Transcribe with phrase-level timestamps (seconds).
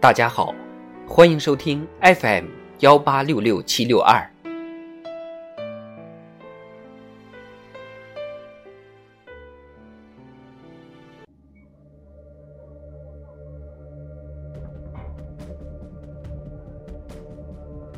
[0.00, 0.54] 大家好，
[1.08, 2.44] 欢迎收听 FM
[2.78, 4.24] 幺八六六七六二。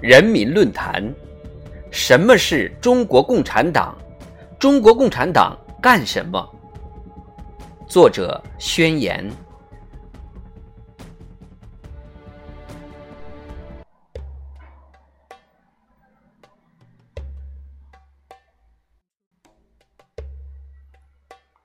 [0.00, 1.14] 人民论坛：
[1.90, 3.94] 什么是中国共产党？
[4.58, 6.48] 中国共产党干什么？
[7.86, 9.30] 作者：宣言。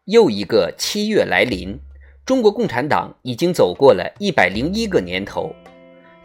[0.06, 1.80] 又一个七月来临，
[2.28, 5.52] 中国共产党已经走过了一百零一个年头。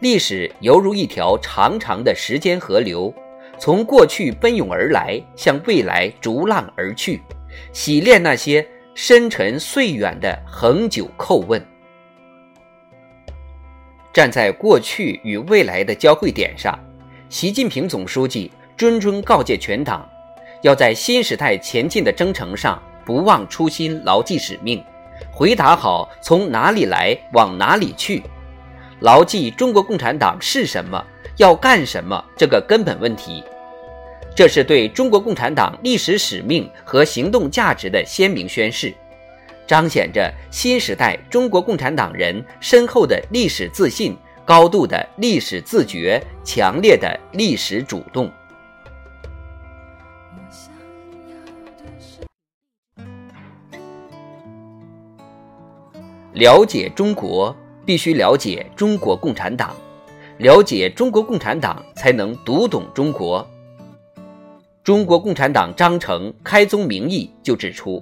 [0.01, 3.11] 历史犹如一条长长的时间河流，
[3.57, 7.21] 从过去奔涌而来，向未来逐浪而去，
[7.73, 8.63] 洗练那些
[8.93, 11.59] 深沉邃远的恒久叩问。
[14.13, 16.77] 站在过去与未来的交汇点上，
[17.29, 20.07] 习近平总书记谆谆告诫全党，
[20.61, 24.83] 要在新时代前进的征程上不忘初心，牢记使命，
[25.31, 28.23] 回答好从哪里来，往哪里去。
[28.99, 31.03] 牢记中国共产党是什么，
[31.37, 33.43] 要干什么这个根本问题，
[34.35, 38.93] 这是对中国共产党历史使命和行动价值的鲜明宣示，
[39.65, 48.31] 彰显着新时代中国共产党人深厚的历史自信、高度的历史自觉、强烈的历史主动。
[56.33, 57.55] 了解中国。
[57.83, 59.75] 必须了解中国共产党，
[60.37, 63.45] 了解中国共产党，才能读懂中国。
[64.83, 68.01] 中国共产党章程开宗明义就指出，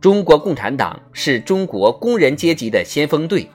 [0.00, 3.48] 中国共产党是中国工人阶级的先锋队，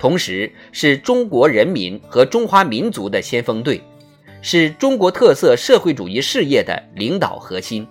[0.00, 3.80] 同时是中国人民和中华民族的先锋队，
[4.42, 7.86] 是中国特色社会主义事业的领导核心。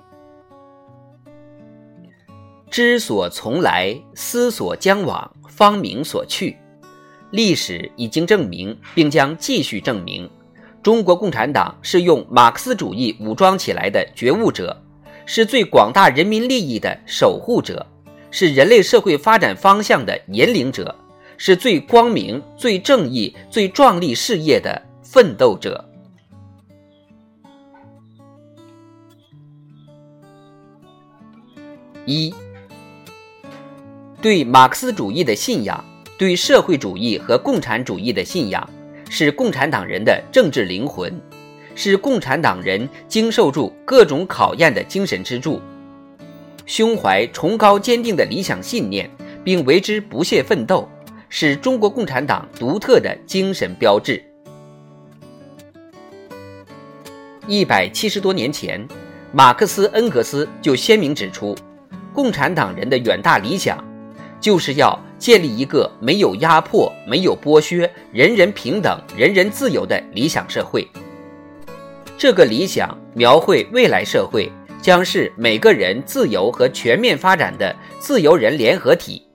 [2.73, 6.57] 知所从来，思所将往，方明所去。
[7.29, 10.27] 历史已经证明，并将继续证明，
[10.81, 14.75] 中国共产党是用马克思主义武装起来的觉悟者，
[15.27, 17.85] 是最广大人民利益的守护者，
[18.31, 20.95] 是人类社会发展方向的引领者，
[21.37, 25.87] 是最光明、最正义、最壮丽事业的奋斗者。
[32.07, 32.33] 一，
[34.23, 35.83] 对马克思主义的信仰。
[36.17, 38.69] 对社会主义和共产主义的信仰，
[39.09, 41.21] 是共产党人的政治灵魂，
[41.75, 45.61] 是共产党人经受住各种考验的精神支柱。
[46.65, 49.09] 胸怀崇高坚定的理想信念，
[49.43, 50.87] 并为之不懈奋斗，
[51.27, 54.23] 是中国共产党独特的精神标志。
[57.45, 58.87] 一百七十多年前，
[59.33, 61.53] 马克思、恩格斯就鲜明指出，
[62.13, 63.83] 共产党人的远大理想，
[64.43, 64.99] 就是要。
[65.23, 70.85] 建立一个没有压迫、没有剥削、人人平等、人人自由的理想社会。
[72.17, 74.51] 这个理想描绘未来社会
[74.81, 79.25] 将是每个人自由和全面发展的自由人联合体，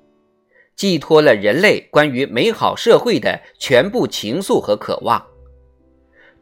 [0.76, 5.24] 寄托了人类关于美好社会的全部情愫和渴望。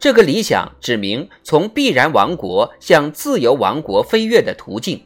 [0.01, 5.06] 这个理想指明从必然王国向自由王国飞跃的途径，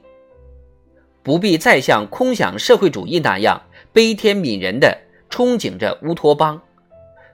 [1.22, 3.60] 不必再像空想社会主义那样。
[3.92, 4.96] 悲天悯人的
[5.28, 6.60] 憧憬着乌托邦，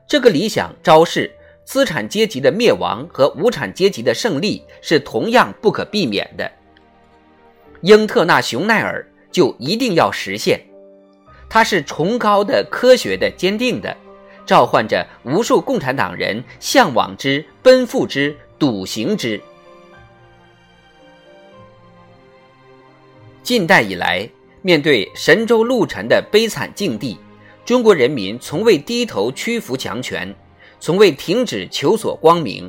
[0.08, 1.30] 这个理想昭示
[1.66, 6.50] 资产阶级的灭亡和无产阶级的胜利是同样不可避免的。
[7.82, 10.58] 英特纳雄耐尔就一定要实现，
[11.47, 13.94] 它是崇高的、科学的、坚定的，
[14.47, 19.38] 召唤着无数共产党人向往之、奔赴之、笃行之。
[23.47, 24.29] 近代以来。
[24.61, 27.16] 面对神州陆沉的悲惨境地，
[27.65, 30.34] 中国人民从未低头屈服强权，
[30.81, 32.69] 从未停止求索光明。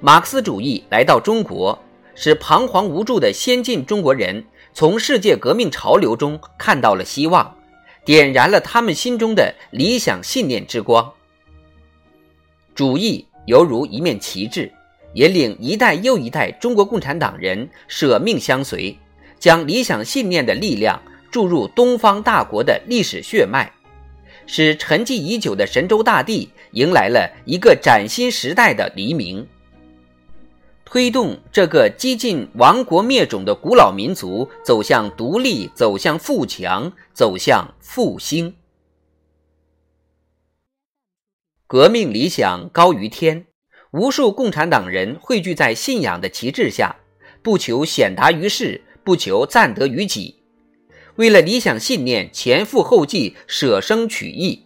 [0.00, 1.78] 马克思主义来到中国，
[2.14, 4.42] 使彷徨无助的先进中国人
[4.72, 7.54] 从世界革命潮流中看到了希望，
[8.02, 11.12] 点燃了他们心中的理想信念之光。
[12.74, 14.72] 主义犹如一面旗帜，
[15.12, 18.96] 引领一代又一代中国共产党人舍命相随，
[19.40, 21.02] 将理想信念的力量。
[21.32, 23.72] 注入东方大国的历史血脉，
[24.48, 29.46] 使沉寂已久的神州大地迎来了一个崭新时代的黎明，
[30.84, 38.56] 推动这个几近亡国灭种的古老民族走向独立，走向富强，走向复兴。
[41.68, 43.46] 革命理想高于天，
[43.92, 46.96] 无数共产党人汇聚在信仰的旗帜下，
[47.40, 50.36] 不求显达于世，不求赞得于己，
[51.16, 54.64] 为了理想信念前赴后继，舍生取义。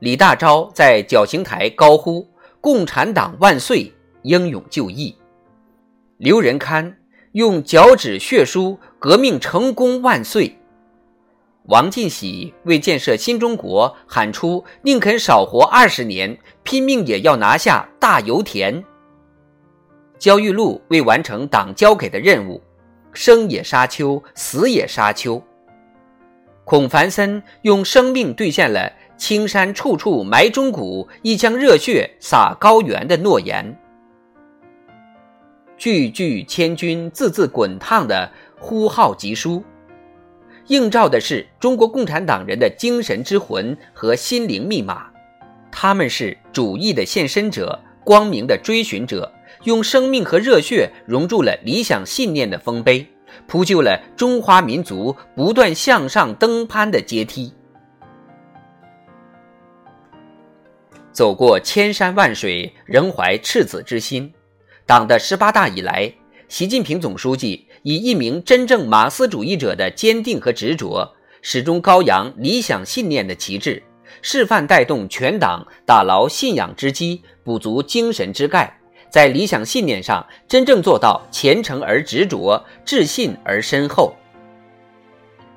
[0.00, 2.28] 李大钊在绞刑台高呼
[2.60, 3.92] “共产党万岁”，
[4.22, 5.14] 英勇就义。
[6.18, 6.96] 刘仁堪
[7.32, 10.56] 用脚趾血书“革命成功万岁”。
[11.68, 18.84] 王进喜为建设新中国喊出“宁肯少活二十年，拼命也要拿下大油田”。
[20.18, 22.62] 焦裕禄为完成党交给的任务，
[23.14, 25.42] 生也沙丘，死也沙丘。
[26.64, 33.78] 孔繁森用生命兑现了“青山处处埋忠骨，一腔热血洒高原”的诺言。
[35.76, 39.62] 句句千钧，字字滚烫的呼号疾书。
[40.68, 45.10] 映照的是中国共产党人的精神之魂和心灵密码，
[45.70, 49.30] 他们是主义的献身者，光明的追寻者，
[49.62, 53.06] 用生命和热血融入了理想信念的丰碑，
[53.46, 57.52] 铺就了中华民族不断向上登攀的阶梯。
[61.12, 64.32] 走过千山万水，仍怀赤子之心。
[64.84, 66.12] 党的十八大以来，
[66.48, 67.66] 习近平总书记。
[67.86, 73.82] 以一名真正马克思主义者的坚定和执着，始终高扬理想信念的旗帜，
[74.22, 78.80] 示范带动全党打牢信仰之基，补足精神之钙，
[79.14, 84.12] 在理想信念上真正做到虔诚而执着，自信而深厚。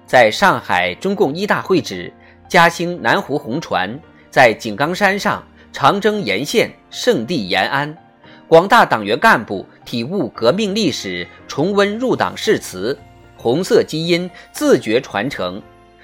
[0.05, 2.13] 在上海中共一大会址
[2.47, 3.99] 嘉兴南湖红船，
[4.29, 5.43] 在井冈山上
[5.73, 7.97] 长征沿线圣地延安。
[8.47, 12.95] 广大党员干部体悟革命历史，重温入党誓词，
[13.35, 15.59] 红色基因自觉传承，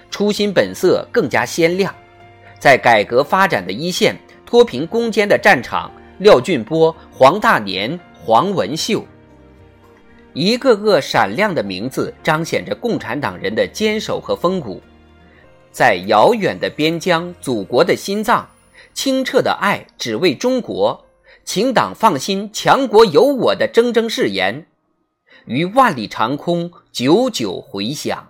[0.10, 1.94] 初心本色更加鲜亮。
[2.58, 5.92] 在改革发展的一线，脱贫攻坚的战场，
[6.24, 9.06] 廖俊波、黄大年、黄文秀，
[10.32, 14.82] 一个个闪亮的名字，彰显着共产党人的坚守和风骨。
[15.70, 18.50] 在遥远的边疆，祖国的心脏，
[18.94, 21.06] 清澈的爱，只为中国。
[21.44, 24.66] 请党放心，强国有我的铮铮誓言，
[25.44, 28.30] 于万里长空久久回响。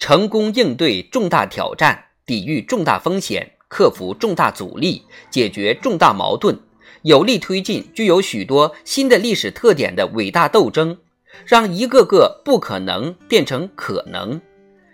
[0.00, 6.56] 成功应对重大挑战，抵御重大风险，克服重大阻力，解决重大矛盾，
[7.02, 10.96] 有力推进具有许多新的历史特点的伟大斗争，
[11.44, 14.40] 让一个个不可能变成可能，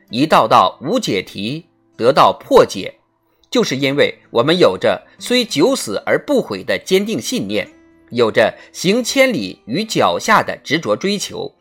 [0.09, 2.95] 一道道无解题得到破解。
[3.51, 7.69] 就是因为我们有着虽九死而不悔的坚定信念，
[8.13, 11.55] 有着行千里于脚下的执着追求，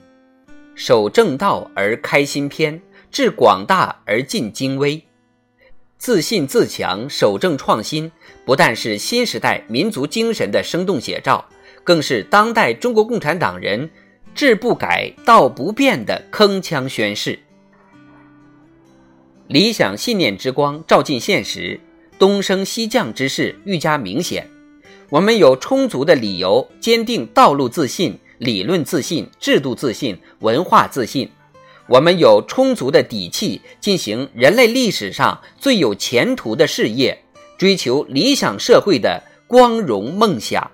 [0.74, 2.82] 守正道而开新篇，
[3.12, 5.04] 致广大而尽精微，
[6.06, 8.12] 自信自强，守正创新，
[8.46, 11.44] 不但是新时代民族精神的生动写照，
[11.84, 13.90] 更是当代中国共产党人
[14.36, 17.40] 志不改、道不变的铿锵宣誓。
[19.48, 21.80] 理想信念之光照进现实，
[22.20, 24.48] 东升西降之势愈加明显。
[25.10, 31.28] 我们有充足的理由坚定道路自信、理论自信、制度自信、文化自信。
[31.88, 37.24] 我们有充足的底气进行人类历史上最有前途的事业，
[37.58, 40.72] 追求理想社会的光荣梦想。